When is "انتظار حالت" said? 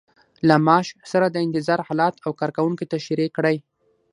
1.45-2.15